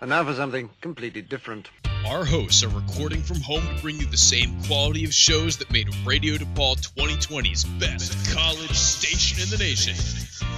[0.00, 1.68] And now for something completely different.
[2.06, 5.70] Our hosts are recording from home to bring you the same quality of shows that
[5.70, 9.94] made Radio DePaul 2020's best college station in the nation.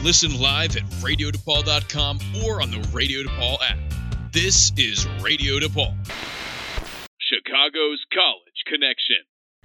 [0.05, 3.79] Listen live at radiodepaul.com or on the Radio DePaul app.
[4.33, 5.97] This is Radio DePaul,
[7.19, 9.17] Chicago's College Connection.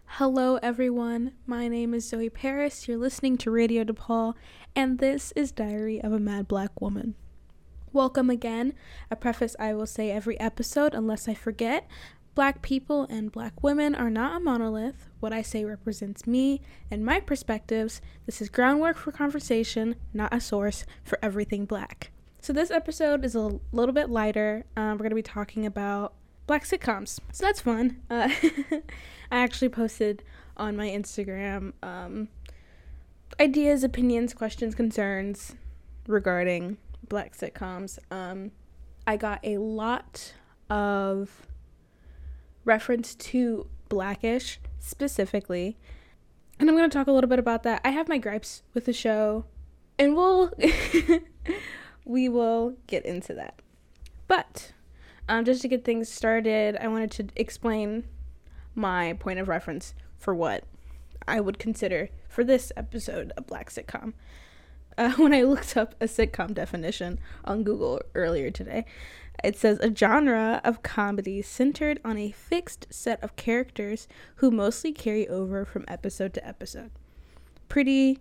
[0.05, 1.33] Hello, everyone.
[1.45, 2.87] My name is Zoe Paris.
[2.87, 4.33] You're listening to Radio DePaul,
[4.75, 7.13] and this is Diary of a Mad Black Woman.
[7.93, 8.73] Welcome again.
[9.09, 11.87] A preface I will say every episode, unless I forget.
[12.35, 15.07] Black people and black women are not a monolith.
[15.21, 16.61] What I say represents me
[16.91, 18.01] and my perspectives.
[18.25, 22.11] This is groundwork for conversation, not a source for everything black.
[22.41, 24.65] So, this episode is a little bit lighter.
[24.75, 26.13] Uh, we're going to be talking about
[26.45, 27.19] black sitcoms.
[27.31, 28.01] So, that's fun.
[28.09, 28.29] Uh,
[29.31, 30.23] I actually posted
[30.57, 32.27] on my Instagram um,
[33.39, 35.55] ideas, opinions, questions, concerns
[36.05, 36.77] regarding
[37.09, 37.99] black sitcoms.
[38.11, 38.51] Um,
[39.05, 40.33] I got a lot
[40.69, 41.47] of
[42.65, 45.77] reference to Blackish specifically.
[46.59, 47.81] And I'm going to talk a little bit about that.
[47.83, 49.45] I have my gripes with the show,
[49.99, 50.51] and we'll
[52.05, 53.61] we will get into that.
[54.27, 54.73] But
[55.29, 58.05] um, just to get things started, I wanted to explain
[58.73, 60.63] my point of reference for what
[61.27, 64.13] I would consider for this episode a black sitcom
[65.11, 68.85] uh, when I looked up a sitcom definition on Google earlier today.
[69.43, 74.91] It says a genre of comedy centered on a fixed set of characters who mostly
[74.91, 76.89] carry over from episode to episode.
[77.69, 78.19] Pretty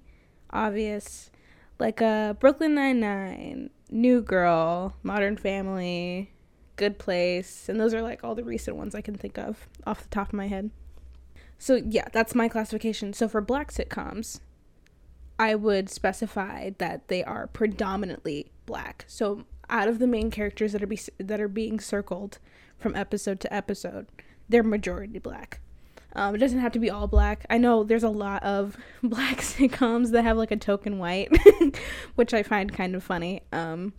[0.51, 1.31] obvious,
[1.79, 6.31] like a uh, Brooklyn Nine Nine, New Girl, Modern Family,
[6.77, 10.03] Good Place, and those are like all the recent ones I can think of off
[10.03, 10.71] the top of my head.
[11.59, 13.15] So yeah, that's my classification.
[13.15, 14.41] So for black sitcoms,
[15.39, 19.05] I would specify that they are predominantly black.
[19.07, 22.39] So out of the main characters that are be, that are being circled
[22.79, 24.07] from episode to episode,
[24.49, 25.61] they're majority black.
[26.15, 27.45] Um, it doesn't have to be all black.
[27.51, 31.31] I know there's a lot of black sitcoms that have like a token white,
[32.15, 33.43] which I find kind of funny.
[33.53, 33.93] Um,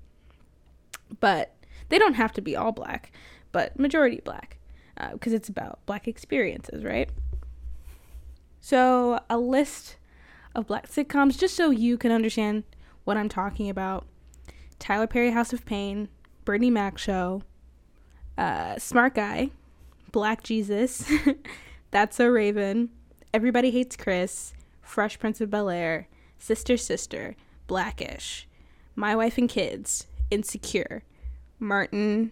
[1.19, 1.53] but
[1.89, 3.11] they don't have to be all black,
[3.51, 4.57] but majority black,
[5.11, 7.09] because uh, it's about black experiences, right?
[8.61, 9.96] So a list
[10.57, 12.63] of black sitcoms just so you can understand
[13.03, 14.05] what I'm talking about.
[14.79, 16.09] Tyler Perry House of Payne,
[16.43, 17.43] Bernie Mac Show,
[18.37, 19.51] uh, Smart Guy,
[20.11, 21.09] Black Jesus,
[21.91, 22.89] That's a Raven,
[23.33, 26.07] Everybody Hates Chris, Fresh Prince of Bel Air,
[26.39, 27.35] Sister Sister,
[27.67, 28.47] Blackish,
[28.95, 31.03] My Wife and Kids, Insecure,
[31.59, 32.31] Martin,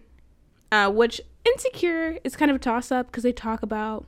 [0.72, 4.04] uh, which Insecure is kind of a toss up because they talk about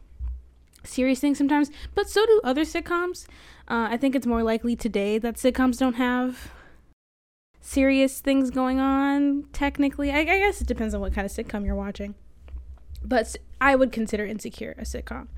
[0.84, 3.26] serious things sometimes, but so do other sitcoms.
[3.68, 6.52] Uh, I think it's more likely today that sitcoms don't have
[7.60, 10.10] serious things going on, technically.
[10.10, 12.14] I, I guess it depends on what kind of sitcom you're watching.
[13.04, 15.28] But I would consider Insecure a sitcom.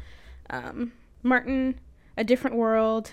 [0.48, 0.92] Um,
[1.24, 1.80] Martin,
[2.16, 3.12] A Different World,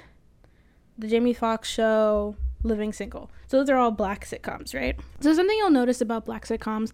[0.99, 3.31] The Jamie Foxx Show, Living Single.
[3.47, 4.99] So those are all black sitcoms, right?
[5.19, 6.91] So something you'll notice about black sitcoms,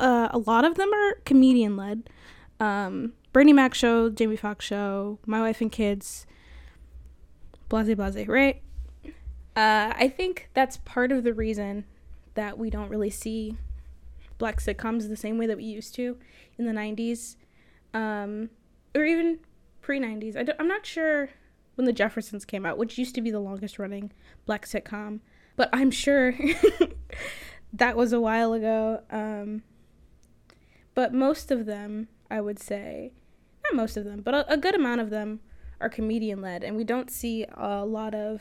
[0.00, 2.08] uh, a lot of them are comedian led.
[2.58, 6.26] Um, Bernie Mac show, Jamie Foxx show, My Wife and Kids,
[7.68, 8.62] blase blase, right?
[9.56, 11.84] Uh, I think that's part of the reason
[12.34, 13.56] that we don't really see
[14.38, 16.18] black sitcoms the same way that we used to
[16.58, 17.36] in the 90s
[17.94, 18.50] um,
[18.94, 19.38] or even
[19.80, 20.36] pre 90s.
[20.36, 21.30] I am not sure
[21.74, 24.12] when The Jeffersons came out, which used to be the longest running
[24.44, 25.20] black sitcom,
[25.56, 26.34] but I'm sure
[27.72, 29.02] that was a while ago.
[29.10, 29.62] Um,
[30.94, 33.12] but most of them, I would say,
[33.64, 35.40] not most of them, but a, a good amount of them
[35.80, 38.40] are comedian led, and we don't see a lot of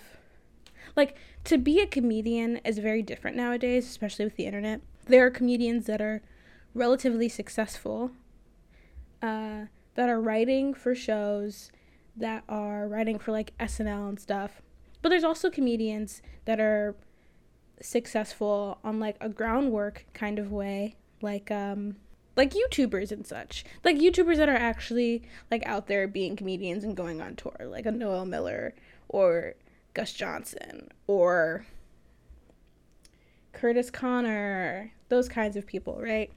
[0.95, 4.81] like to be a comedian is very different nowadays, especially with the internet.
[5.05, 6.21] There are comedians that are
[6.73, 8.11] relatively successful,
[9.21, 9.65] uh,
[9.95, 11.71] that are writing for shows,
[12.15, 14.61] that are writing for like SNL and stuff.
[15.01, 16.95] But there's also comedians that are
[17.81, 21.97] successful on like a groundwork kind of way, like um
[22.35, 23.63] like YouTubers and such.
[23.83, 27.85] Like YouTubers that are actually like out there being comedians and going on tour, like
[27.85, 28.73] a Noel Miller
[29.07, 29.55] or
[29.93, 31.65] Gus Johnson or
[33.53, 36.31] Kurtis Conner, those kinds of people, right?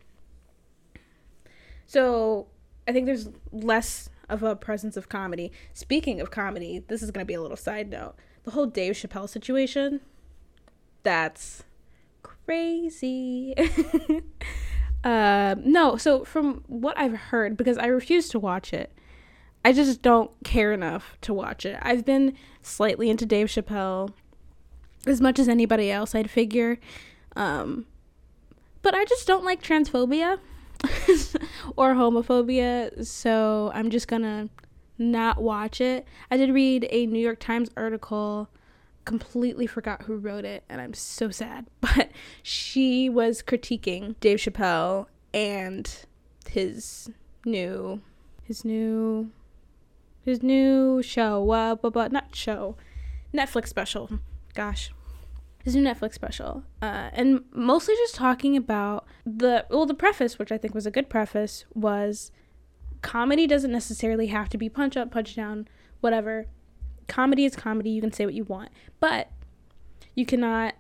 [1.86, 2.46] So
[2.86, 5.50] I think there's less of a presence of comedy.
[5.72, 8.14] Speaking of comedy, this is going to be a little side note.
[8.44, 10.00] The whole Dave Chappelle situation,
[11.02, 11.64] that's
[12.22, 13.54] crazy.
[15.04, 18.92] Uh, no, so from what I've heard, because I refuse to watch it,
[19.64, 21.78] I just don't care enough to watch it.
[21.82, 24.12] I've been slightly into Dave Chappelle
[25.06, 26.78] as much as anybody else, I'd figure.
[27.36, 27.86] Um,
[28.82, 30.38] but I just don't like transphobia
[31.76, 34.48] or homophobia, so I'm just gonna
[34.98, 36.06] not watch it.
[36.30, 38.48] I did read a New York Times article,
[39.08, 41.66] completely forgot who wrote it, and I'm so sad.
[41.80, 42.10] But
[42.42, 45.90] she was critiquing Dave Chappelle and
[46.48, 47.10] his
[47.44, 48.02] new
[48.44, 49.30] his new
[50.24, 52.76] his new show, uh, but, but not show,
[53.32, 54.10] Netflix special.
[54.54, 54.92] Gosh,
[55.64, 60.52] his new Netflix special, uh, and mostly just talking about the well, the preface, which
[60.52, 62.30] I think was a good preface, was
[63.00, 65.66] comedy doesn't necessarily have to be punch up, punch down,
[66.02, 66.46] whatever.
[67.08, 67.90] Comedy is comedy.
[67.90, 68.70] You can say what you want,
[69.00, 69.30] but
[70.14, 70.74] you cannot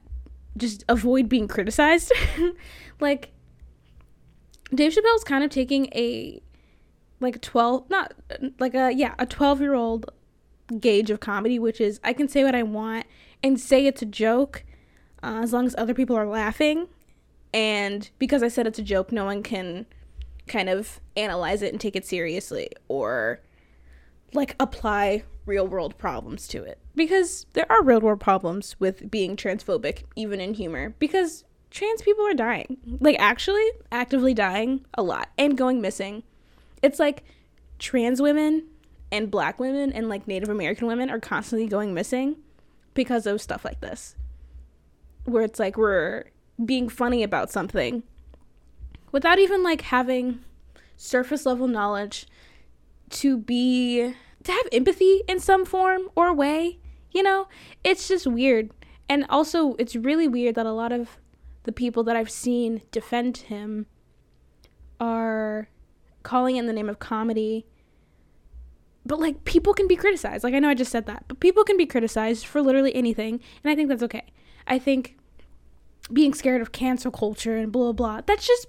[0.56, 2.12] just avoid being criticized.
[3.00, 3.32] like
[4.74, 6.42] Dave Chappelle's kind of taking a
[7.20, 8.14] like 12 not
[8.58, 10.10] like a yeah, a 12-year-old
[10.80, 13.06] gauge of comedy, which is I can say what I want
[13.42, 14.64] and say it's a joke
[15.22, 16.88] uh, as long as other people are laughing.
[17.54, 19.86] And because I said it's a joke, no one can
[20.46, 23.40] kind of analyze it and take it seriously or
[24.32, 26.78] like apply real world problems to it.
[26.94, 32.26] Because there are real world problems with being transphobic, even in humor, because trans people
[32.26, 32.76] are dying.
[33.00, 36.22] Like, actually, actively dying a lot and going missing.
[36.82, 37.24] It's like
[37.78, 38.66] trans women
[39.10, 42.36] and black women and like Native American women are constantly going missing
[42.94, 44.14] because of stuff like this.
[45.24, 46.24] Where it's like we're
[46.64, 48.02] being funny about something
[49.12, 50.40] without even like having
[50.96, 52.26] surface level knowledge
[53.10, 54.14] to be
[54.48, 56.78] to have empathy in some form or way
[57.12, 57.48] you know?
[57.84, 58.70] It's just weird.
[59.08, 61.18] And also it's really weird that a lot of
[61.64, 63.84] the people that i've seen defend him
[64.98, 65.68] are
[66.22, 67.66] calling it in the name of comedy.
[69.04, 70.44] But like people can be criticized.
[70.44, 71.24] Like i know i just said that.
[71.28, 74.26] But people can be criticized for literally anything and i think that's okay.
[74.66, 75.16] I think
[76.12, 78.66] being scared of cancel culture and blah blah blah that's just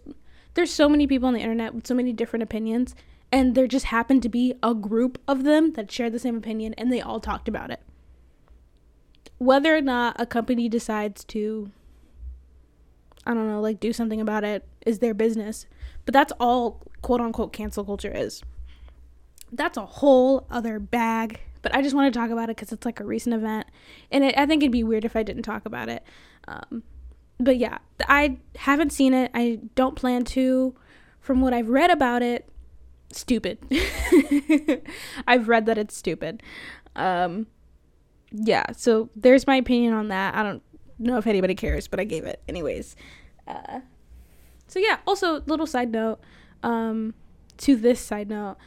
[0.55, 2.93] there's so many people on the internet with so many different opinions
[3.31, 6.73] and there just happened to be a group of them that shared the same opinion
[6.77, 7.81] and they all talked about it.
[9.37, 11.71] Whether or not a company decides to
[13.25, 15.65] i don't know like do something about it is their business.
[16.05, 18.41] But that's all quote unquote cancel culture is.
[19.51, 21.39] That's a whole other bag.
[21.61, 23.67] But i just want to talk about it because it's like a recent event
[24.11, 26.03] and it, i think it'd be weird if i didn't talk about it.
[26.47, 26.83] Um,
[27.39, 27.77] but yeah,
[28.07, 29.31] I haven't seen it.
[29.33, 30.75] I don't plan to.
[31.21, 32.49] From what I've read about it,
[33.11, 33.59] stupid.
[35.27, 36.43] I've read that it's stupid.
[36.95, 37.47] Um,
[38.31, 40.35] yeah, so there's my opinion on that.
[40.35, 40.61] I don't
[40.97, 42.95] know if anybody cares, but I gave it anyways.
[43.47, 43.81] Uh,
[44.67, 44.97] so yeah.
[45.07, 46.19] Also, little side note.
[46.61, 47.13] Um,
[47.57, 48.57] to this side note,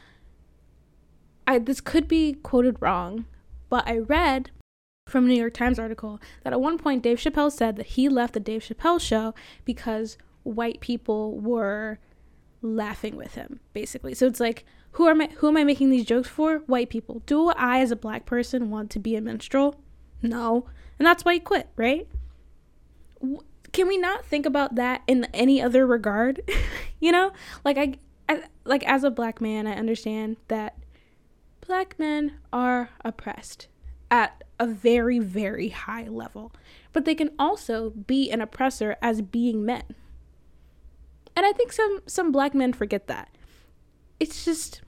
[1.47, 3.25] I this could be quoted wrong,
[3.69, 4.51] but I read
[5.07, 8.09] from a New York Times article that at one point Dave Chappelle said that he
[8.09, 9.33] left the Dave Chappelle show
[9.65, 11.99] because white people were
[12.63, 14.13] laughing with him basically.
[14.13, 16.59] So it's like who am I who am I making these jokes for?
[16.59, 17.21] White people.
[17.25, 19.81] Do I as a black person want to be a minstrel?
[20.21, 20.67] No.
[20.97, 22.07] And that's why he quit, right?
[23.71, 26.41] Can we not think about that in any other regard?
[26.99, 27.31] you know?
[27.65, 27.95] Like I,
[28.29, 30.77] I like as a black man, I understand that
[31.65, 33.67] black men are oppressed
[34.11, 36.53] at a very, very high level.
[36.91, 39.83] But they can also be an oppressor as being men.
[41.35, 43.29] And I think some some black men forget that.
[44.19, 44.81] It's just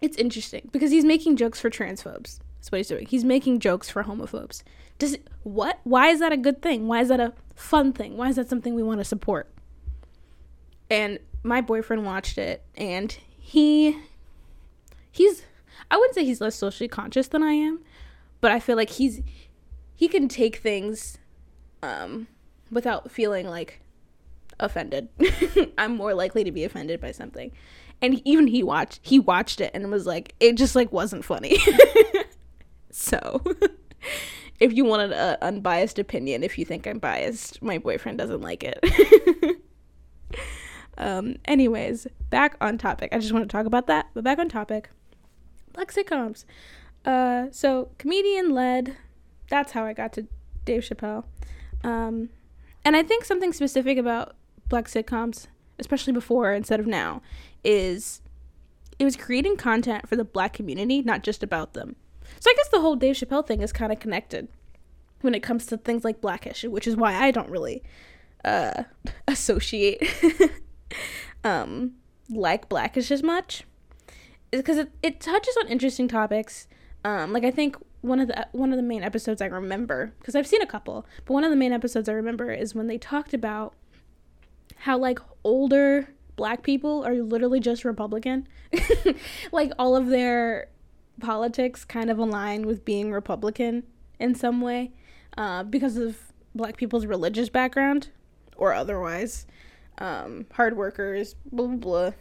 [0.00, 2.38] it's interesting because he's making jokes for transphobes.
[2.58, 3.06] That's what he's doing.
[3.06, 4.62] He's making jokes for homophobes.
[4.98, 5.80] Does it, what?
[5.84, 6.88] Why is that a good thing?
[6.88, 8.16] Why is that a fun thing?
[8.16, 9.48] Why is that something we want to support?
[10.90, 13.96] And my boyfriend watched it and he
[15.10, 15.44] he's
[15.90, 17.80] I wouldn't say he's less socially conscious than I am,
[18.40, 19.22] but I feel like he's
[19.94, 21.18] he can take things
[21.82, 22.26] um
[22.70, 23.80] without feeling like
[24.60, 25.08] offended.
[25.78, 27.52] I'm more likely to be offended by something.
[28.00, 31.58] And even he watched he watched it and was like it just like wasn't funny.
[32.90, 33.42] so
[34.60, 38.64] if you wanted an unbiased opinion, if you think I'm biased, my boyfriend doesn't like
[38.64, 39.58] it.
[40.98, 43.10] um anyways, back on topic.
[43.12, 44.90] I just want to talk about that, but back on topic.
[45.72, 45.92] Black.
[47.04, 48.96] Uh, so comedian led.
[49.48, 50.26] That's how I got to
[50.64, 51.24] Dave Chappelle.
[51.82, 52.28] Um,
[52.84, 54.34] and I think something specific about
[54.68, 55.46] black sitcoms,
[55.78, 57.22] especially before instead of now,
[57.64, 58.20] is
[58.98, 61.96] it was creating content for the black community, not just about them.
[62.40, 64.48] So I guess the whole Dave Chappelle thing is kind of connected
[65.20, 67.82] when it comes to things like Blackish, which is why I don't really
[68.44, 68.84] uh,
[69.28, 70.02] associate
[71.44, 71.94] um,
[72.28, 73.64] like Blackish as much,
[74.50, 76.68] because it, it touches on interesting topics
[77.04, 80.34] um, like I think one of the one of the main episodes I remember because
[80.34, 82.98] I've seen a couple, but one of the main episodes I remember is when they
[82.98, 83.74] talked about
[84.78, 88.48] how like older black people are literally just Republican.
[89.52, 90.68] like all of their
[91.20, 93.82] politics kind of align with being Republican
[94.18, 94.92] in some way
[95.36, 96.16] uh, because of
[96.54, 98.08] black people's religious background
[98.56, 99.46] or otherwise.
[99.98, 102.12] Um, hard workers, blah, blah, blah.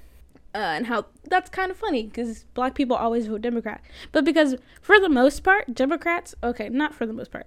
[0.56, 3.82] Uh, and how that's kind of funny because black people always vote Democrat.
[4.12, 7.46] But because for the most part, Democrats, okay, not for the most part,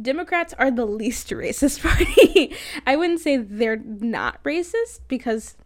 [0.00, 2.54] Democrats are the least racist party.
[2.86, 5.56] I wouldn't say they're not racist because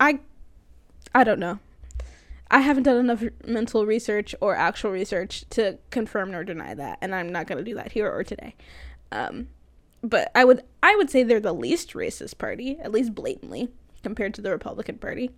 [0.00, 0.20] I
[1.14, 1.58] I don't know.
[2.50, 7.14] I haven't done enough mental research or actual research to confirm nor deny that, and
[7.14, 8.54] I'm not going to do that here or today.
[9.10, 9.48] Um,
[10.02, 13.70] but I would I would say they're the least racist party, at least blatantly,
[14.02, 15.30] compared to the Republican Party,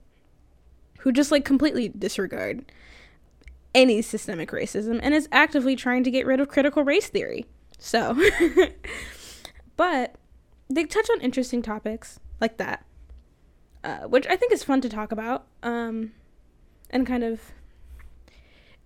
[1.00, 2.64] who just like completely disregard
[3.75, 7.47] any systemic racism and is actively trying to get rid of critical race theory.
[7.85, 8.17] So,
[9.76, 10.14] but
[10.71, 12.83] they touch on interesting topics like that,
[13.85, 16.12] uh, which I think is fun to talk about, um,
[16.88, 17.53] and kind of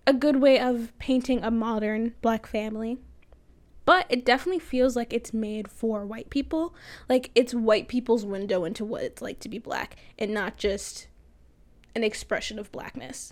[0.05, 2.97] a good way of painting a modern black family.
[3.85, 6.75] But it definitely feels like it's made for white people.
[7.07, 11.07] Like it's white people's window into what it's like to be black and not just
[11.95, 13.31] an expression of blackness.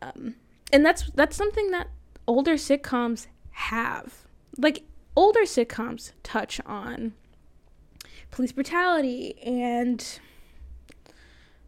[0.00, 0.36] Um,
[0.72, 1.88] and that's that's something that
[2.26, 4.22] older sitcoms have
[4.58, 4.82] like
[5.16, 7.14] older sitcoms touch on
[8.30, 10.20] police brutality and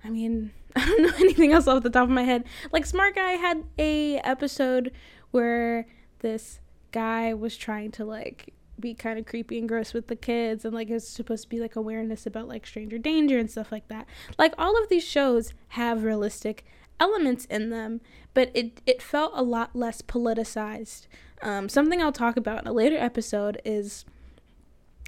[0.05, 2.45] I mean, I don't know anything else off the top of my head.
[2.73, 4.93] Like Smart Guy had a episode
[5.31, 5.87] where
[6.21, 6.61] this
[6.93, 10.75] guy was trying to like be kind of creepy and gross with the kids and
[10.75, 14.07] like it's supposed to be like awareness about like stranger danger and stuff like that.
[14.39, 16.65] Like all of these shows have realistic
[17.01, 18.01] elements in them,
[18.35, 21.07] but it it felt a lot less politicized.
[21.45, 24.05] Um, something I'll talk about in a later episode is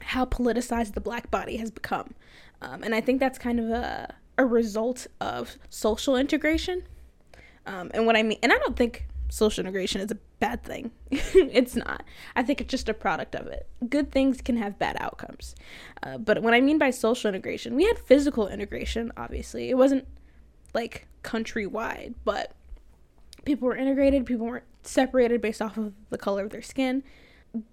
[0.02, 2.14] how politicized the black body has become,
[2.62, 6.82] um, and I think that's kind of a a result of social integration.
[7.64, 10.90] Um, and what I mean, and I don't think social integration is a bad thing.
[11.10, 12.04] it's not.
[12.36, 13.66] I think it's just a product of it.
[13.88, 15.54] Good things can have bad outcomes.
[16.02, 19.70] Uh, but what I mean by social integration, we had physical integration, obviously.
[19.70, 20.06] It wasn't
[20.74, 22.52] like countrywide, but
[23.44, 27.02] people were integrated, people weren't separated based off of the color of their skin.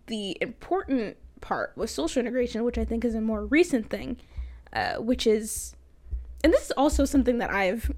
[0.08, 4.18] The important part was social integration, which I think is a more recent thing,
[4.72, 5.76] uh, which is,
[6.44, 7.92] and this is also something that I've,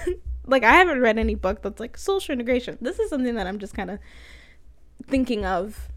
[0.46, 2.78] like, I haven't read any book that's like social integration.
[2.80, 3.98] This is something that I'm just kind of
[5.06, 5.88] thinking of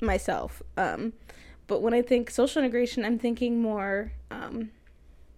[0.00, 0.62] myself.
[0.76, 1.12] Um,
[1.66, 4.70] but when I think social integration, I'm thinking more um,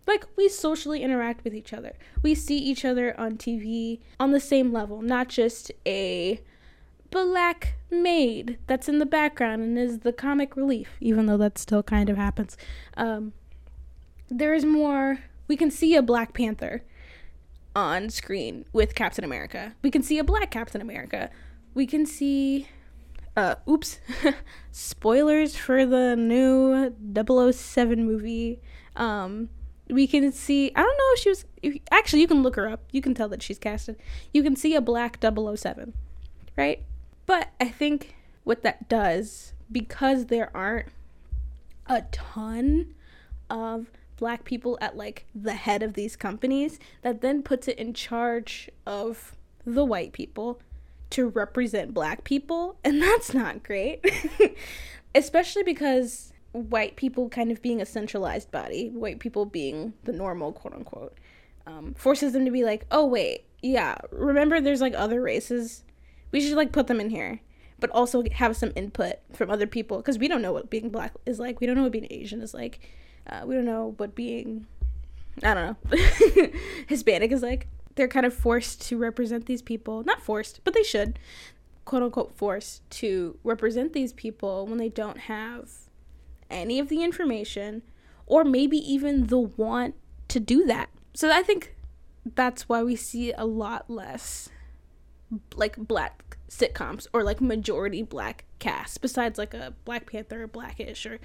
[0.07, 1.95] like we socially interact with each other.
[2.23, 6.41] We see each other on TV on the same level, not just a
[7.11, 11.83] black maid that's in the background and is the comic relief, even though that still
[11.83, 12.57] kind of happens.
[12.97, 13.33] Um,
[14.29, 15.21] there is more.
[15.49, 16.83] We can see a Black Panther
[17.75, 19.75] on screen with Captain America.
[19.83, 21.31] We can see a black Captain America.
[21.75, 22.69] We can see.
[23.37, 24.01] Uh, oops.
[24.73, 26.95] Spoilers for the new
[27.53, 28.61] 007 movie.
[28.97, 29.51] Um,
[29.89, 32.69] we can see i don't know if she was if, actually you can look her
[32.69, 33.97] up you can tell that she's casted
[34.33, 35.93] you can see a black 007
[36.57, 36.83] right
[37.27, 40.89] but i think what that does because there aren't
[41.87, 42.95] a ton
[43.51, 47.93] of black people at like the head of these companies that then puts it in
[47.93, 50.61] charge of the white people
[51.11, 54.05] to represent black people and that's not great
[55.15, 60.53] especially because white people kind of being a centralized body, white people being the normal,
[60.53, 61.19] quote unquote,
[61.67, 65.85] um, forces them to be like, oh, wait, yeah, remember there's like other races?
[66.33, 67.41] We should like put them in here,
[67.81, 71.13] but also have some input from other people because we don't know what being black
[71.25, 71.61] is like.
[71.61, 72.81] We don't know what being Asian is like.
[73.27, 74.67] Uh, we don't know what being,
[75.43, 75.99] I don't know,
[76.87, 77.69] Hispanic is like.
[77.97, 80.05] They're kind of forced to represent these people.
[80.05, 81.19] Not forced, but they should,
[81.87, 85.71] quote unquote, forced to represent these people when they don't have
[86.51, 87.83] any of the information
[88.27, 89.95] or maybe even the want
[90.29, 90.91] to do that.
[91.15, 91.75] So I think
[92.35, 94.49] that's why we see a lot less
[95.55, 101.07] like black sitcoms or like majority black casts besides like a Black Panther or Blackish
[101.07, 101.19] or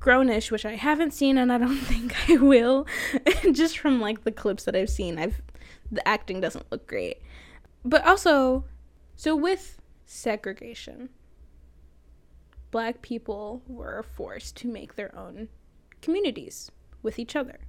[0.00, 2.86] Grownish, which I haven't seen and I don't think I will.
[3.52, 5.42] Just from like the clips that I've seen, I've
[5.90, 7.18] the acting doesn't look great.
[7.84, 8.64] But also,
[9.16, 11.10] so with segregation,
[12.70, 15.48] black people were forced to make their own
[16.00, 16.70] communities
[17.02, 17.60] with each other.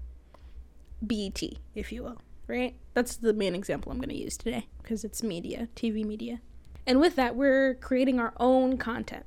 [1.06, 1.42] BET,
[1.76, 2.22] if you will,
[2.54, 2.76] right?
[2.94, 6.40] That's the main example I'm going to use today because it's media, TV media.
[6.86, 9.26] And with that, we're creating our own content.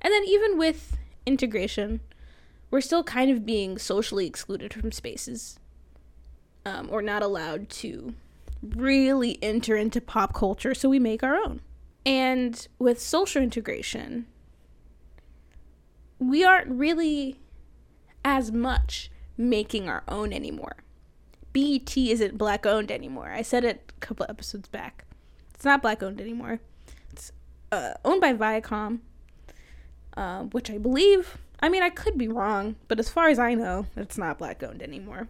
[0.00, 0.96] And then, even with
[1.26, 2.00] integration,
[2.70, 5.58] we're still kind of being socially excluded from spaces
[6.64, 8.14] um, or not allowed to
[8.62, 11.60] really enter into pop culture, so we make our own.
[12.06, 14.26] And with social integration,
[16.18, 17.40] we aren't really
[18.24, 20.76] as much making our own anymore.
[21.52, 23.30] BET isn't black owned anymore.
[23.30, 25.04] I said it a couple episodes back.
[25.54, 26.60] It's not black owned anymore.
[27.12, 27.32] It's
[27.72, 29.00] uh, owned by Viacom,
[30.16, 31.38] uh, which I believe.
[31.60, 34.62] I mean, I could be wrong, but as far as I know, it's not black
[34.62, 35.28] owned anymore.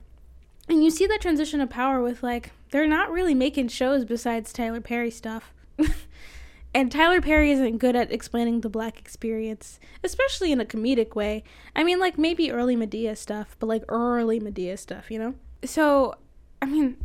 [0.68, 4.52] And you see that transition of power with like they're not really making shows besides
[4.52, 5.52] Tyler Perry stuff.
[6.74, 11.42] and Tyler Perry isn't good at explaining the black experience, especially in a comedic way.
[11.74, 15.34] I mean, like maybe early Madea stuff, but like early Madea stuff, you know?
[15.64, 16.14] So,
[16.62, 16.96] I mean,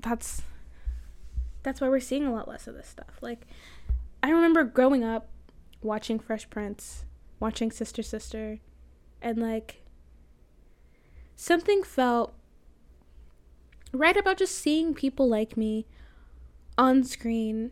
[0.00, 0.42] that's
[1.62, 3.18] that's why we're seeing a lot less of this stuff.
[3.20, 3.46] Like
[4.22, 5.28] I remember growing up
[5.80, 7.04] watching Fresh Prince,
[7.40, 8.58] watching Sister Sister,
[9.20, 9.82] and like
[11.36, 12.34] something felt
[13.92, 15.86] right about just seeing people like me
[16.78, 17.70] on screen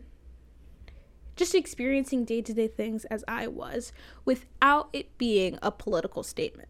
[1.35, 3.91] just experiencing day to day things as I was
[4.25, 6.69] without it being a political statement.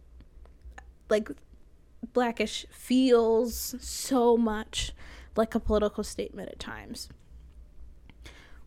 [1.10, 1.30] Like,
[2.14, 4.94] Blackish feels so much
[5.36, 7.10] like a political statement at times.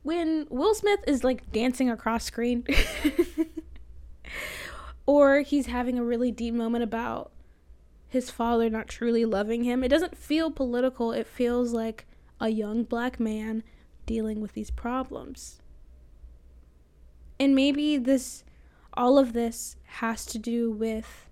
[0.03, 2.65] When Will Smith is like dancing across screen,
[5.07, 7.33] or he's having a really deep moment about
[8.15, 9.83] his father not truly loving him.
[9.83, 12.07] It doesn't feel political, it feels like
[12.41, 13.65] a young black man
[14.07, 15.61] dealing with these problems.
[17.41, 18.45] And maybe this
[18.97, 21.29] all of this has to do with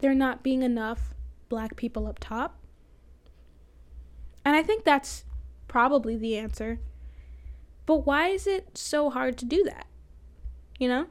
[0.00, 1.14] there not being enough
[1.52, 2.58] black people up top.
[4.44, 5.24] And I think that's
[5.68, 6.80] probably the answer.
[7.84, 9.86] But why is it so hard to do that?
[10.78, 11.06] You know?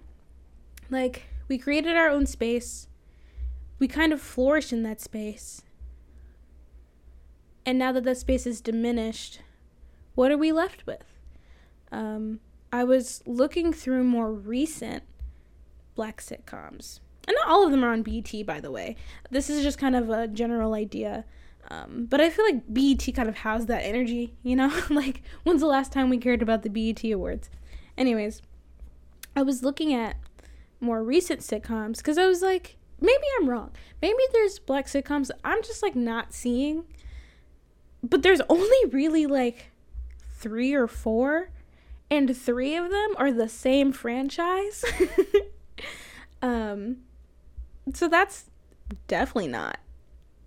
[0.90, 2.88] Like, we created our own space
[3.82, 5.64] we kind of flourish in that space.
[7.66, 9.42] And now that that space is diminished,
[10.14, 11.18] what are we left with?
[11.92, 15.02] Um, I was looking through more recent
[15.96, 17.00] black sitcoms.
[17.28, 18.96] And not all of them are on BET, by the way.
[19.30, 21.26] This is just kind of a general idea.
[21.70, 24.74] Um, but I feel like BET kind of has that energy, you know?
[24.90, 27.50] like, when's the last time we cared about the BET Awards?
[27.98, 28.42] Anyways,
[29.36, 30.18] I was looking at
[30.80, 33.72] more recent sitcoms because I was like, maybe I'm wrong.
[34.02, 36.86] Maybe there's black sitcoms I'm just like not seeing.
[38.04, 39.72] But there's only really like
[40.34, 41.52] three or four,
[42.10, 44.84] and three of them are the same franchise.
[46.42, 46.98] um,
[47.94, 48.50] so that's
[49.08, 49.80] definitely not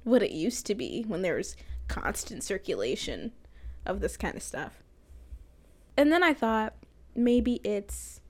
[0.05, 1.57] what it used to be when there was
[1.88, 3.33] constant circulation
[3.87, 4.83] of this kind of stuff.
[5.97, 6.75] And then I thought
[7.14, 8.20] maybe it's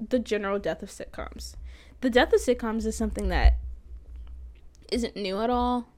[0.00, 1.54] the general death of sitcoms
[2.00, 3.56] the death of sitcoms is something that
[4.90, 5.88] isn't new at all.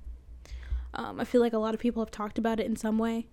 [0.95, 3.29] Um, I feel like a lot of people have talked about it in some way.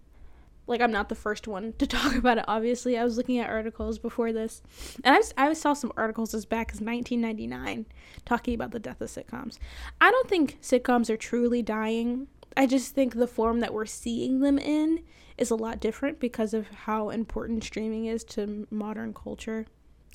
[0.70, 2.46] Like I'm not the first one to talk about it.
[2.48, 4.62] Obviously, I was looking at articles before this,
[5.04, 7.86] and I, I saw some articles as back as 1999
[8.26, 9.58] talking about the death of sitcoms.
[10.00, 12.28] I don't think sitcoms are truly dying.
[12.56, 15.04] I just think the form that we're seeing them in
[15.38, 19.66] is a lot different because of how important streaming is to modern culture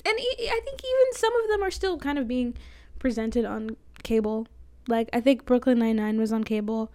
[0.05, 2.55] and I think even some of them are still kind of being
[2.99, 4.47] presented on cable.
[4.87, 6.91] Like I think Brooklyn Nine Nine was on cable.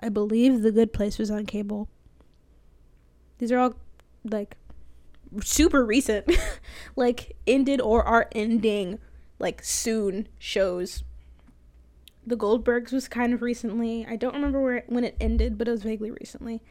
[0.00, 1.88] I believe The Good Place was on cable.
[3.38, 3.74] These are all
[4.24, 4.56] like
[5.42, 6.30] super recent,
[6.96, 8.98] like ended or are ending
[9.38, 11.04] like soon shows.
[12.26, 14.04] The Goldbergs was kind of recently.
[14.08, 16.62] I don't remember where when it ended, but it was vaguely recently.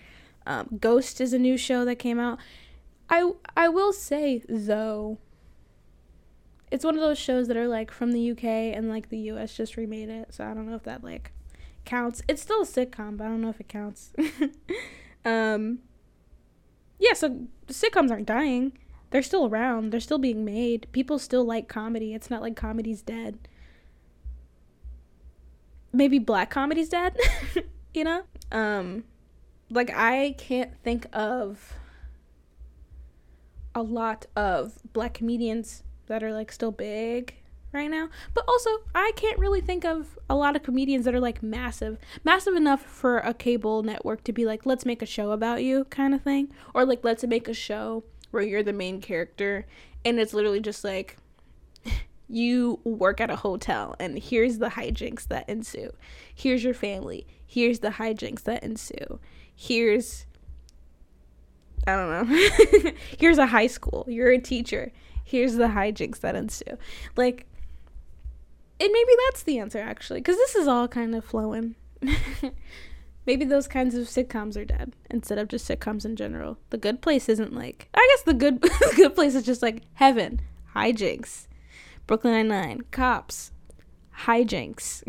[0.45, 2.39] Um, Ghost is a new show that came out.
[3.09, 5.19] I I will say though
[6.71, 9.55] it's one of those shows that are like from the UK and like the US
[9.55, 10.33] just remade it.
[10.33, 11.31] So I don't know if that like
[11.85, 12.21] counts.
[12.27, 14.13] It's still a sitcom, but I don't know if it counts.
[15.25, 15.79] um
[16.99, 18.73] yeah, so sitcoms aren't dying.
[19.11, 19.91] They're still around.
[19.91, 20.87] They're still being made.
[20.91, 22.13] People still like comedy.
[22.13, 23.47] It's not like comedy's dead.
[25.93, 27.17] Maybe black comedy's dead,
[27.93, 28.23] you know?
[28.51, 29.05] Um
[29.69, 31.73] like I can't think of
[33.73, 37.35] a lot of black comedians that are like still big
[37.75, 38.09] right now.
[38.33, 41.99] But also, I can't really think of a lot of comedians that are like massive,
[42.23, 45.85] massive enough for a cable network to be like, let's make a show about you
[45.85, 46.51] kind of thing.
[46.73, 49.67] Or like, let's make a show where you're the main character
[50.03, 51.17] and it's literally just like,
[52.27, 55.91] you work at a hotel and here's the hijinks that ensue.
[56.33, 57.27] Here's your family.
[57.45, 59.19] Here's the hijinks that ensue.
[59.55, 60.25] Here's
[61.87, 62.91] I don't know.
[63.19, 64.05] here's a high school.
[64.07, 64.91] You're a teacher
[65.25, 66.77] here's the hijinks that ensue.
[67.17, 67.45] Like,
[68.79, 71.75] and maybe that's the answer actually, because this is all kind of flowing.
[73.25, 76.57] maybe those kinds of sitcoms are dead instead of just sitcoms in general.
[76.69, 78.61] The Good Place isn't like I guess the good
[78.95, 80.41] Good Place is just like heaven,
[80.75, 81.47] hijinks,
[82.07, 83.51] Brooklyn Nine Nine, cops,
[84.21, 85.03] hijinks,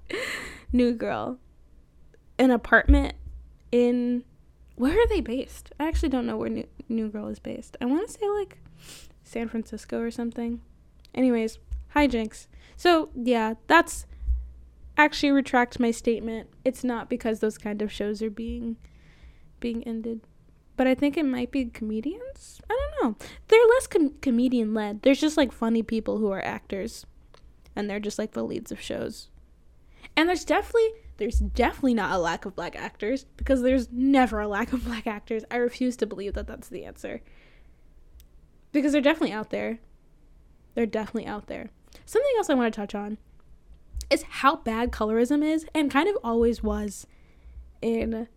[0.72, 1.38] New Girl,
[2.38, 3.14] an apartment
[3.72, 4.24] in
[4.76, 5.72] where are they based?
[5.80, 7.76] I actually don't know where New, New Girl is based.
[7.80, 8.58] I want to say like
[9.24, 10.60] San Francisco or something.
[11.14, 11.58] Anyways,
[11.94, 12.46] hijinks.
[12.76, 14.06] So yeah, that's
[14.96, 16.48] actually retract my statement.
[16.64, 18.76] It's not because those kind of shows are being
[19.60, 20.20] being ended.
[20.76, 22.60] But I think it might be comedians.
[22.68, 23.26] I don't know.
[23.48, 25.02] They're less com- comedian led.
[25.02, 27.06] There's just like funny people who are actors
[27.74, 29.28] and they're just like the leads of shows.
[30.16, 34.48] And there's definitely there's definitely not a lack of black actors because there's never a
[34.48, 35.44] lack of black actors.
[35.50, 37.22] I refuse to believe that that's the answer.
[38.72, 39.78] Because they're definitely out there.
[40.74, 41.70] They're definitely out there.
[42.06, 43.18] Something else I want to touch on
[44.08, 47.06] is how bad colorism is and kind of always was
[47.82, 48.28] in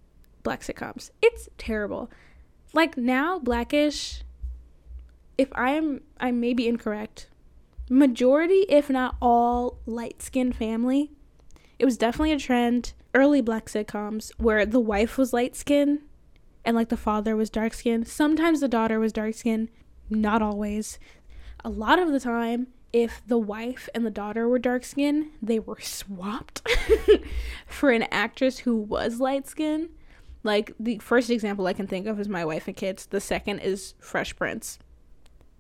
[0.43, 1.11] black sitcoms.
[1.21, 2.09] It's terrible.
[2.73, 4.23] Like now, blackish,
[5.37, 7.27] if I am I may be incorrect,
[7.89, 11.11] majority, if not all, light skinned family.
[11.77, 12.93] It was definitely a trend.
[13.15, 16.01] Early black sitcoms where the wife was light skinned
[16.63, 18.07] and like the father was dark skinned.
[18.07, 19.69] Sometimes the daughter was dark skinned,
[20.09, 20.99] not always.
[21.63, 25.59] A lot of the time, if the wife and the daughter were dark skinned, they
[25.59, 26.67] were swapped
[27.67, 29.89] for an actress who was light skinned.
[30.43, 33.05] Like the first example I can think of is My Wife and Kids.
[33.05, 34.79] The second is Fresh Prince.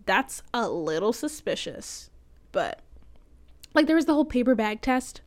[0.05, 2.09] That's a little suspicious,
[2.51, 2.81] but
[3.75, 5.21] like there was the whole paper bag test,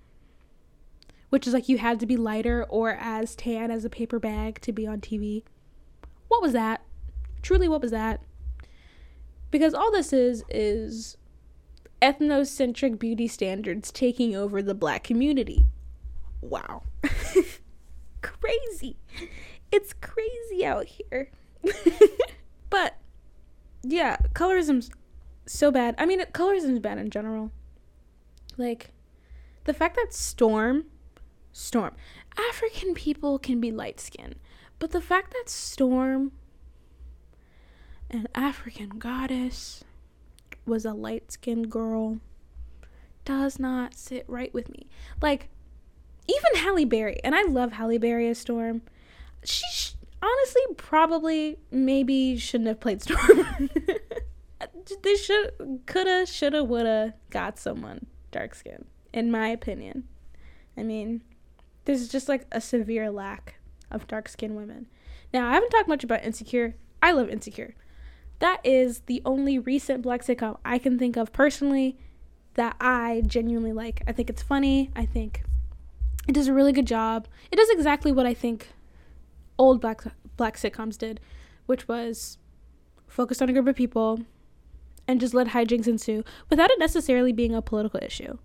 [1.29, 4.61] which is like you had to be lighter or as tan as a paper bag
[4.63, 5.45] to be on TV.
[6.29, 6.83] What was that?
[7.43, 8.23] Truly, what was that?
[9.51, 11.17] Because all this is is
[12.03, 15.67] ethnocentric beauty standards taking over the black community.
[16.41, 16.83] Wow.
[18.23, 18.97] crazy.
[19.71, 21.31] It's crazy out here.
[22.71, 22.99] but
[23.83, 24.91] yeah, colorism's
[25.47, 25.95] so bad.
[25.97, 27.53] I mean, colorism's bad in general.
[28.57, 28.91] Like
[29.65, 30.87] the fact that Storm,
[31.53, 31.95] Storm,
[32.37, 34.37] African people can be light skinned,
[34.79, 36.33] but the fact that Storm,
[38.11, 39.85] an African goddess,
[40.67, 42.19] was a light skinned girl
[43.25, 44.89] does not sit right with me.
[45.21, 45.49] Like,
[46.29, 48.83] even Halle Berry, and I love Halle Berry as Storm.
[49.45, 53.71] She sh- honestly probably maybe shouldn't have played Storm.
[55.03, 60.05] they should, coulda, shoulda, woulda got someone dark skinned, in my opinion.
[60.77, 61.23] I mean,
[61.85, 63.57] there's just like a severe lack
[63.91, 64.87] of dark skinned women.
[65.33, 66.75] Now, I haven't talked much about Insecure.
[67.03, 67.75] I love Insecure.
[68.43, 71.97] That is the only recent black sitcom I can think of personally
[72.55, 74.03] that I genuinely like.
[74.05, 74.91] I think it's funny.
[74.97, 75.45] I think
[76.27, 77.29] it does a really good job.
[77.53, 78.71] It does exactly what I think
[79.59, 80.03] old black
[80.37, 81.21] black sitcoms did,
[81.67, 82.39] which was
[83.07, 84.23] focus on a group of people
[85.07, 88.39] and just let hijinks ensue without it necessarily being a political issue.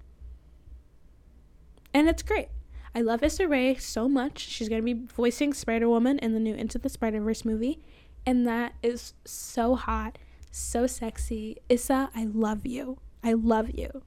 [1.92, 2.50] And it's great.
[2.94, 4.38] I love Issa Rae so much.
[4.38, 7.80] She's going to be voicing Spider Woman in the new Into the Spider Verse movie.
[8.28, 10.18] And that is so hot,
[10.52, 11.56] so sexy.
[11.70, 12.98] Issa, I love you.
[13.24, 14.04] I love you.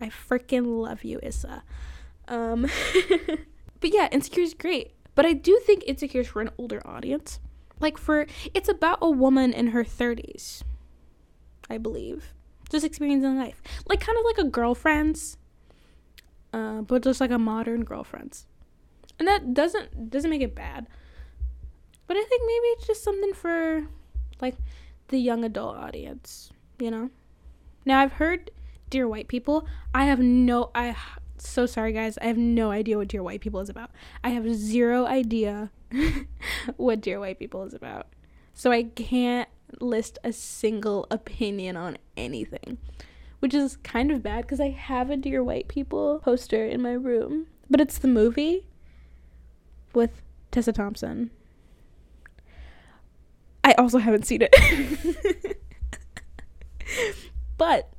[0.00, 1.64] I freaking love you, Issa.
[2.28, 2.68] Um,
[3.80, 4.92] but yeah, Insecure is great.
[5.16, 7.40] But I do think Insecure is for an older audience.
[7.80, 10.62] Like for it's about a woman in her 30s.
[11.68, 12.32] I believe.
[12.70, 13.60] Just experiencing life.
[13.88, 15.38] Like kind of like a girlfriend's
[16.52, 18.46] uh, but just like a modern girlfriend's.
[19.18, 20.86] And that doesn't doesn't make it bad.
[22.06, 23.86] But I think maybe it's just something for
[24.40, 24.56] like
[25.08, 27.10] the young adult audience, you know?
[27.84, 28.50] Now I've heard
[28.90, 29.66] Dear White People.
[29.94, 30.94] I have no I
[31.38, 32.18] so sorry guys.
[32.18, 33.90] I have no idea what Dear White People is about.
[34.24, 35.70] I have zero idea
[36.76, 38.06] what Dear White People is about.
[38.54, 39.48] So I can't
[39.80, 42.78] list a single opinion on anything,
[43.40, 46.92] which is kind of bad because I have a Dear White People poster in my
[46.92, 48.66] room, but it's the movie
[49.92, 51.30] with Tessa Thompson.
[53.66, 55.58] I also haven't seen it.
[57.58, 57.92] but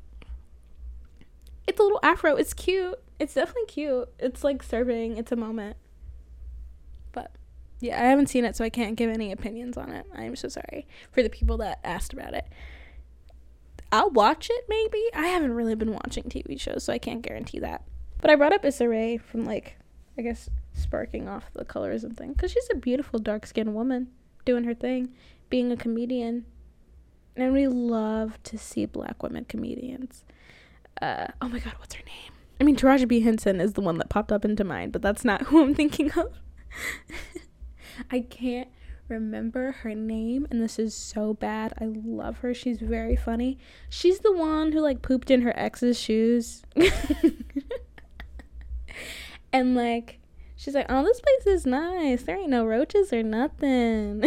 [1.68, 2.38] it's a little afro.
[2.38, 2.98] It's cute.
[3.20, 4.08] It's definitely cute.
[4.18, 5.18] It's like serving.
[5.18, 5.76] It's a moment.
[7.12, 7.34] But
[7.82, 10.06] yeah, I haven't seen it, so I can't give any opinions on it.
[10.16, 12.48] I'm so sorry for the people that asked about it.
[13.92, 15.04] I'll watch it maybe.
[15.14, 17.84] I haven't really been watching TV shows, so I can't guarantee that.
[18.22, 19.76] But I brought up Issa Rae from like,
[20.18, 24.08] I guess, sparking off the colorism thing because she's a beautiful dark skinned woman
[24.46, 25.14] doing her thing,
[25.50, 26.46] being a comedian,
[27.36, 30.24] and we love to see black women comedians.
[31.02, 32.32] Uh, oh my god, what's her name?
[32.60, 33.22] I mean, Taraji P.
[33.22, 36.12] Henson is the one that popped up into mind, but that's not who I'm thinking
[36.12, 36.40] of.
[38.12, 38.70] I can't
[39.08, 41.74] remember her name, and this is so bad.
[41.80, 42.54] I love her.
[42.54, 43.58] She's very funny.
[43.90, 46.64] She's the one who like pooped in her ex's shoes.
[49.54, 50.20] and like,
[50.56, 52.24] she's like, "Oh, this place is nice.
[52.24, 54.24] There ain't no roaches or nothing."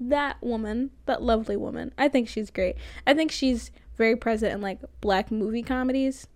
[0.00, 1.92] That woman, that lovely woman.
[1.96, 2.76] I think she's great.
[3.06, 6.26] I think she's very present in like black movie comedies.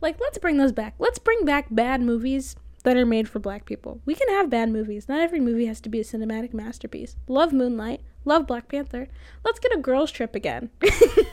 [0.00, 0.94] Like, let's bring those back.
[0.98, 2.54] Let's bring back bad movies
[2.84, 4.00] that are made for black people.
[4.04, 5.08] We can have bad movies.
[5.08, 7.16] Not every movie has to be a cinematic masterpiece.
[7.26, 8.00] Love Moonlight.
[8.24, 9.08] Love Black Panther.
[9.44, 10.70] Let's get a girls' trip again.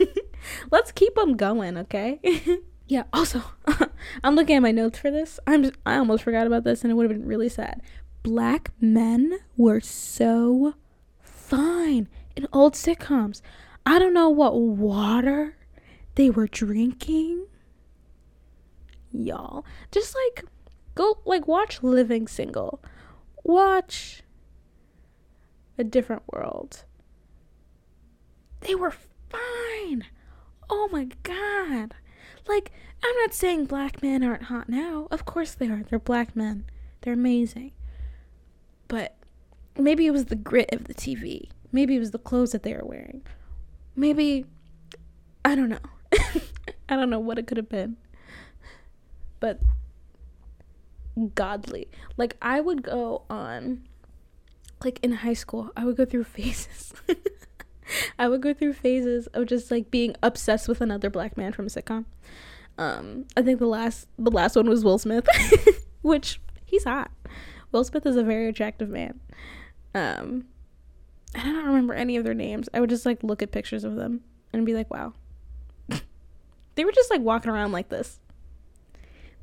[0.72, 2.20] let's keep them going, okay?
[2.88, 3.44] yeah, also,
[4.24, 5.40] I'm looking at my notes for this.
[5.46, 7.82] I'm just, I almost forgot about this and it would have been really sad.
[8.24, 10.74] Black men were so
[11.46, 13.42] fine in old sitcoms.
[13.86, 15.56] I don't know what water
[16.16, 17.46] they were drinking.
[19.12, 20.46] Y'all, just like
[20.96, 22.82] go like watch Living Single.
[23.44, 24.24] Watch
[25.78, 26.84] A Different World.
[28.62, 28.94] They were
[29.30, 30.06] fine.
[30.70, 31.94] Oh my god.
[32.48, 32.72] Like
[33.04, 35.08] I'm not saying black men aren't hot now.
[35.12, 35.84] Of course they are.
[35.88, 36.66] They're black men.
[37.02, 37.72] They're amazing.
[38.88, 39.16] But
[39.78, 41.50] maybe it was the grit of the TV.
[41.72, 43.24] Maybe it was the clothes that they were wearing
[43.96, 44.46] maybe
[45.44, 45.80] I don't know.
[46.90, 47.98] I don't know what it could have been.
[49.40, 49.60] But
[51.34, 51.88] godly.
[52.18, 53.88] Like I would go on
[54.84, 56.94] like in high school, I would go through phases.
[58.20, 61.66] I would go through phases of just like being obsessed with another black man from
[61.66, 62.06] a sitcom.
[62.78, 65.28] Um, I think the last the last one was Will Smith,
[66.02, 67.12] which he's hot.
[67.72, 69.20] Will Smith is a very attractive man.
[69.96, 70.46] Um,
[71.34, 72.70] and I don't remember any of their names.
[72.74, 74.22] I would just like look at pictures of them
[74.54, 75.14] and be like, wow.
[76.76, 78.20] they were just like walking around like this.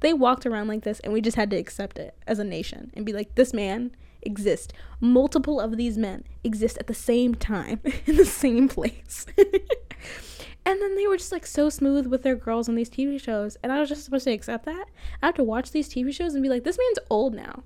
[0.01, 2.93] They walked around like this and we just had to accept it as a nation
[2.95, 4.73] and be like, this man exists.
[5.01, 9.27] Multiple of these men exist at the same time in the same place.
[9.39, 13.57] and then they were just like so smooth with their girls on these TV shows.
[13.63, 14.87] And I was just supposed to accept that.
[15.23, 17.63] I have to watch these TV shows and be like, this man's old now.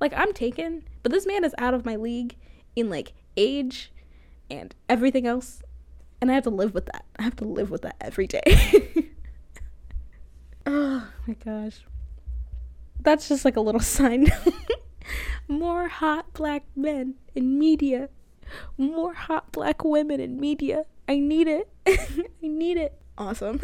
[0.00, 2.36] Like, I'm taken, but this man is out of my league
[2.76, 3.92] in like age
[4.50, 5.62] and everything else.
[6.20, 7.04] And I have to live with that.
[7.18, 8.42] I have to live with that every day.
[10.66, 11.80] oh my gosh.
[13.00, 14.28] That's just like a little sign.
[15.48, 18.08] More hot black men in media.
[18.78, 20.84] More hot black women in media.
[21.08, 21.68] I need it.
[21.86, 22.98] I need it.
[23.18, 23.60] Awesome.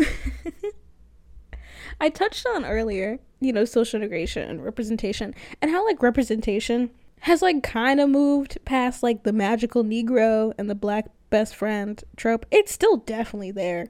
[2.00, 7.42] I touched on earlier, you know, social integration and representation, and how like representation has
[7.42, 12.46] like kind of moved past like the magical Negro and the black best friend trope.
[12.50, 13.88] It's still definitely there.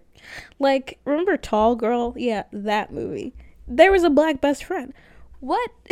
[0.58, 2.14] Like, remember Tall Girl?
[2.16, 3.34] Yeah, that movie.
[3.66, 4.92] There was a black best friend.
[5.40, 5.70] What?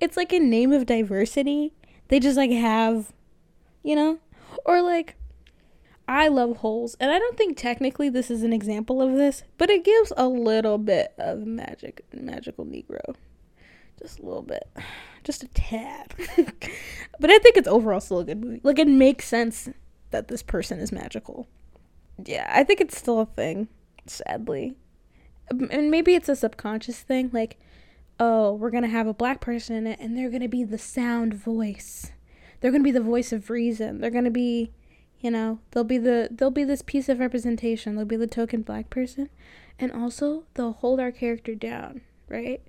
[0.00, 1.72] it's like in name of diversity.
[2.08, 3.12] They just like have,
[3.82, 4.18] you know?
[4.64, 5.16] Or like,
[6.10, 9.70] I love holes, and I don't think technically this is an example of this, but
[9.70, 13.14] it gives a little bit of magic, magical Negro.
[14.02, 14.68] Just a little bit
[15.24, 16.12] just a tad.
[17.20, 18.60] but I think it's overall still a good movie.
[18.64, 19.68] Like it makes sense
[20.10, 21.46] that this person is magical.
[22.26, 23.68] Yeah, I think it's still a thing,
[24.04, 24.74] sadly.
[25.48, 27.56] Um, and maybe it's a subconscious thing like
[28.18, 31.34] oh, we're to have a black person in it and they're to be the sound
[31.34, 32.10] voice.
[32.60, 34.00] They're to be the voice of reason.
[34.00, 34.72] They're to be,
[35.20, 37.96] you know, they'll be the they'll be this piece of representation.
[37.96, 39.28] They'll be the token black person
[39.78, 42.62] and also they'll hold our character down, right?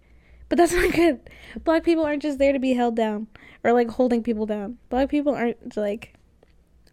[0.49, 1.21] But that's not good.
[1.63, 3.27] Black people aren't just there to be held down
[3.63, 4.77] or like holding people down.
[4.89, 6.13] Black people aren't like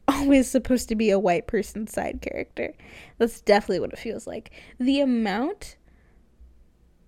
[0.06, 2.74] always supposed to be a white person's side character.
[3.18, 4.50] That's definitely what it feels like.
[4.78, 5.76] The amount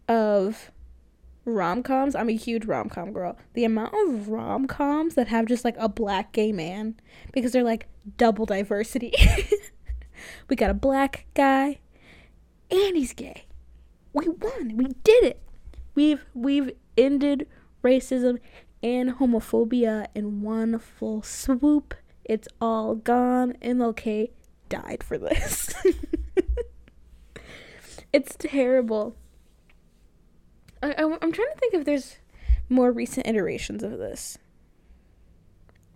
[0.08, 0.70] of
[1.44, 3.38] rom coms, I'm a huge rom com girl.
[3.54, 6.96] The amount of rom coms that have just like a black gay man
[7.32, 9.12] because they're like double diversity.
[10.49, 11.79] we got a black guy
[12.70, 13.46] and he's gay.
[14.12, 14.77] We won.
[14.77, 15.42] We did it.
[15.94, 17.46] We've we've ended
[17.83, 18.38] racism
[18.83, 21.94] and homophobia in one full swoop.
[22.25, 23.55] It's all gone.
[23.62, 24.31] MLK
[24.68, 25.75] died for this.
[28.12, 29.16] it's terrible.
[30.83, 32.16] I, I, I'm trying to think if there's
[32.68, 34.38] more recent iterations of this,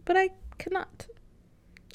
[0.05, 1.07] but I cannot.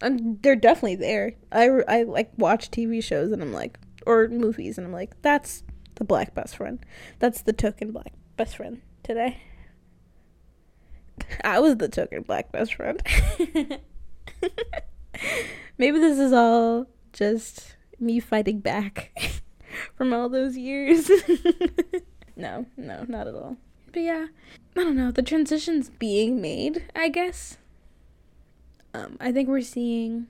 [0.01, 1.33] And they're definitely there.
[1.51, 5.63] I, I like watch TV shows and I'm like, or movies and I'm like, that's
[5.95, 6.79] the black best friend.
[7.19, 9.41] That's the token black best friend today.
[11.43, 13.01] I was the token black best friend.
[15.77, 19.11] Maybe this is all just me fighting back
[19.95, 21.09] from all those years.
[22.35, 23.57] no, no, not at all.
[23.91, 24.27] But yeah,
[24.75, 25.11] I don't know.
[25.11, 27.57] The transition's being made, I guess.
[28.93, 30.27] Um, I think we're seeing.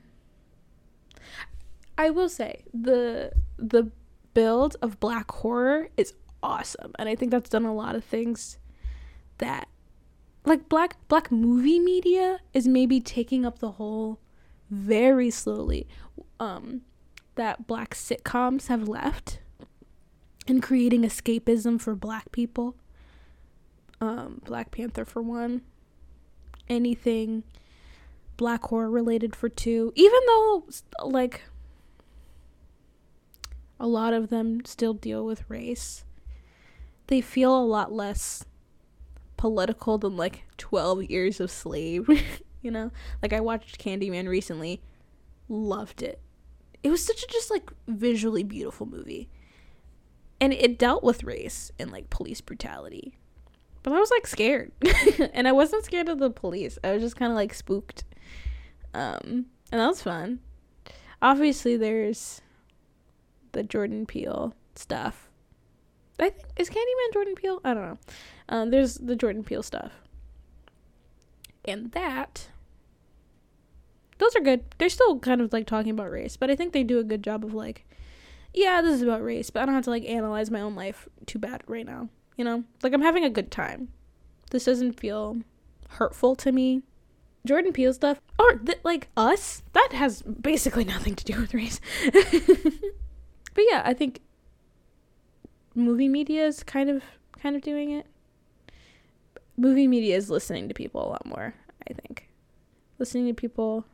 [1.97, 3.91] I will say the the
[4.33, 8.57] build of black horror is awesome, and I think that's done a lot of things
[9.37, 9.67] that,
[10.45, 14.19] like black black movie media is maybe taking up the whole
[14.69, 15.87] very slowly.
[16.39, 16.81] Um,
[17.35, 19.39] that black sitcoms have left
[20.47, 22.75] and creating escapism for black people.
[24.01, 25.61] Um, Black Panther for one.
[26.67, 27.43] Anything
[28.39, 29.93] black horror related for two.
[29.95, 30.63] Even though,
[31.03, 31.43] like,
[33.79, 36.03] a lot of them still deal with race,
[37.07, 38.45] they feel a lot less
[39.37, 42.07] political than, like, 12 years of slave.
[42.63, 42.89] you know?
[43.21, 44.81] Like, I watched Candyman recently,
[45.47, 46.19] loved it
[46.83, 49.29] it was such a just like visually beautiful movie
[50.39, 53.17] and it dealt with race and like police brutality
[53.83, 54.71] but i was like scared
[55.33, 58.03] and i wasn't scared of the police i was just kind of like spooked
[58.93, 60.39] um and that was fun
[61.21, 62.41] obviously there's
[63.51, 65.29] the jordan peele stuff
[66.19, 67.97] i think is candyman jordan peele i don't know
[68.49, 69.91] um there's the jordan peele stuff
[71.65, 72.49] and that
[74.19, 74.63] those are good.
[74.77, 77.23] They're still kind of like talking about race, but I think they do a good
[77.23, 77.85] job of like,
[78.53, 81.07] yeah, this is about race, but I don't have to like analyze my own life
[81.25, 82.09] too bad right now.
[82.35, 83.89] You know, like I'm having a good time.
[84.51, 85.37] This doesn't feel
[85.89, 86.83] hurtful to me.
[87.45, 91.79] Jordan Peele stuff, or th- like us, that has basically nothing to do with race.
[92.11, 94.19] but yeah, I think
[95.75, 97.03] movie media is kind of
[97.41, 98.05] kind of doing it.
[99.57, 101.53] Movie media is listening to people a lot more.
[101.89, 102.29] I think
[102.97, 103.85] listening to people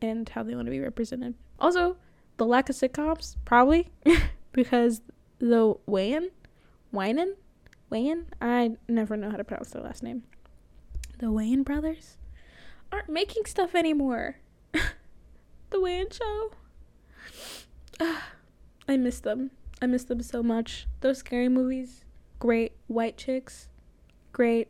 [0.00, 1.34] and how they want to be represented.
[1.58, 1.96] Also,
[2.36, 3.90] the lack of sitcoms, probably
[4.52, 5.00] because
[5.38, 6.30] the Wayan,
[6.92, 7.34] Winan,
[7.90, 10.22] Wayan, I never know how to pronounce their last name.
[11.18, 12.16] The Wayan brothers
[12.92, 14.36] aren't making stuff anymore.
[14.72, 16.52] the Wayan show.
[18.88, 19.50] I miss them.
[19.80, 20.86] I miss them so much.
[21.00, 22.04] Those scary movies,
[22.38, 22.72] great.
[22.86, 23.68] White chicks,
[24.32, 24.68] great.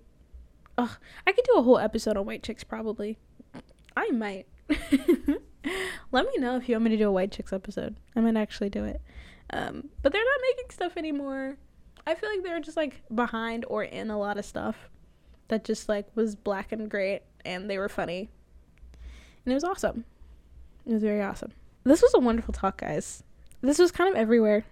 [0.79, 3.19] Ugh, I could do a whole episode on white chicks probably.
[3.97, 4.47] I might.
[6.13, 7.97] Let me know if you want me to do a White Chicks episode.
[8.15, 9.01] I might actually do it.
[9.51, 11.57] Um, but they're not making stuff anymore.
[12.07, 14.91] I feel like they're just like behind or in a lot of stuff
[15.49, 18.31] that just like was black and great and they were funny.
[19.45, 20.05] And it was awesome.
[20.87, 21.53] It was very awesome.
[21.85, 23.23] This was a wonderful talk, guys.
[23.61, 24.65] This was kind of everywhere.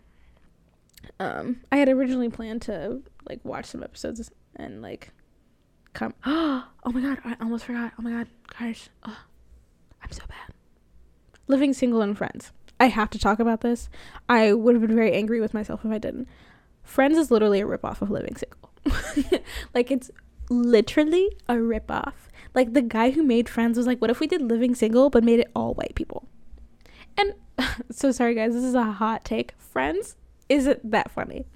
[1.19, 5.13] Um, I had originally planned to like watch some episodes and like
[5.93, 6.15] come.
[6.83, 7.19] Oh my god!
[7.27, 7.93] I almost forgot.
[7.99, 8.29] Oh my god,
[8.59, 8.89] guys.
[9.05, 9.19] Oh,
[10.03, 10.55] I'm so bad.
[11.47, 12.53] Living single and friends.
[12.81, 13.91] I have to talk about this.
[14.31, 16.27] I would have been very angry with myself if I didn't.
[16.83, 19.43] Friends is literally a ripoff of Living Single.
[19.75, 20.11] like it's
[20.49, 22.15] literally a ripoff.
[22.55, 25.25] Like the guy who made Friends was like, "What if we did Living Single but
[25.25, 26.29] made it all white people?"
[27.17, 27.35] And
[27.91, 29.53] so sorry guys, this is a hot take.
[29.59, 30.17] Friends
[30.49, 31.47] isn't that funny.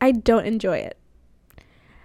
[0.00, 0.98] I don't enjoy it.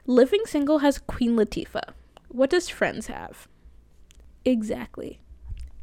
[0.06, 1.94] Living Single has Queen Latifah.
[2.30, 3.48] What does Friends have?
[4.46, 5.20] Exactly.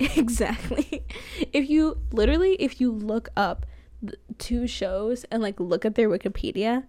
[0.00, 1.04] Exactly.
[1.52, 3.64] if you literally if you look up
[4.38, 6.84] two shows and like look at their Wikipedia,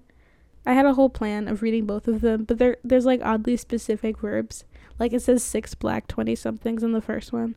[0.65, 3.58] I had a whole plan of reading both of them, but there there's like oddly
[3.58, 4.63] specific verbs.
[4.99, 7.55] Like it says six black 20 somethings in the first one,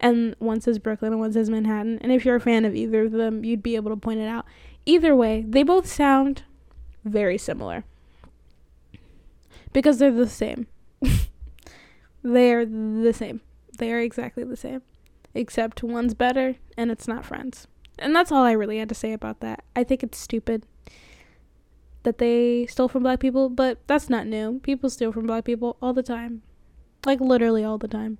[0.00, 1.98] and one says Brooklyn and one says Manhattan.
[2.00, 4.28] And if you're a fan of either of them, you'd be able to point it
[4.28, 4.46] out.
[4.86, 6.44] Either way, they both sound
[7.04, 7.84] very similar
[9.72, 10.66] because they're the same.
[12.22, 13.40] they're the same.
[13.78, 14.82] They are exactly the same,
[15.34, 17.66] except one's better and it's not Friends.
[17.98, 19.64] And that's all I really had to say about that.
[19.74, 20.64] I think it's stupid
[22.04, 24.60] that they stole from black people, but that's not new.
[24.60, 26.42] People steal from black people all the time.
[27.08, 28.18] Like literally all the time.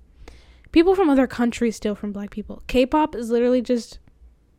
[0.71, 2.63] People from other countries steal from black people.
[2.65, 3.99] K-pop is literally just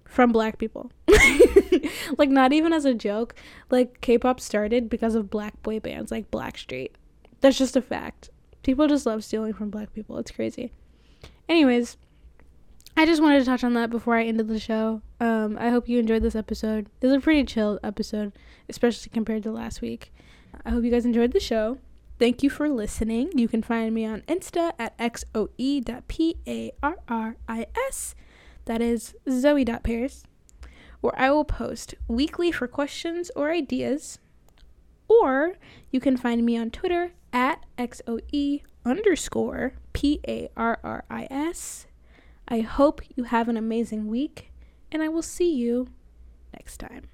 [0.05, 0.93] from black people.
[2.17, 3.35] like not even as a joke.
[3.71, 6.93] Like K-pop started because of black boy bands like Blackstreet.
[7.41, 8.31] That's just a fact.
[8.63, 10.17] People just love stealing from black people.
[10.19, 10.71] It's crazy.
[11.49, 11.97] Anyways,
[12.97, 15.03] I just wanted to touch on that before I ended the show.
[15.19, 16.89] Um, I hope you enjoyed this episode.
[17.01, 18.31] It was a pretty chill episode,
[18.69, 20.13] especially compared to last week.
[20.65, 21.79] I hope you guys enjoyed the show.
[22.21, 23.31] Thank you for listening.
[23.35, 25.75] You can find me on Insta at xoe.parris.
[28.67, 30.25] That is zoe.paris,
[31.01, 34.19] where I will post weekly for questions or ideas.
[35.09, 35.55] Or
[35.91, 41.87] you can find me on Twitter at xoe underscore P A R R I S.
[42.47, 44.53] I hope you have an amazing week.
[44.93, 45.89] and I will see you
[46.53, 47.09] next time.